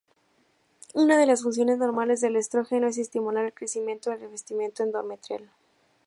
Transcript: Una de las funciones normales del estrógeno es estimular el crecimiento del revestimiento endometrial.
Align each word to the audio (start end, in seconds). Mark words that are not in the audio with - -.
Una 0.95 1.19
de 1.19 1.27
las 1.27 1.43
funciones 1.43 1.77
normales 1.77 2.21
del 2.21 2.35
estrógeno 2.35 2.87
es 2.87 2.97
estimular 2.97 3.45
el 3.45 3.53
crecimiento 3.53 4.09
del 4.09 4.21
revestimiento 4.21 4.81
endometrial. 4.81 5.51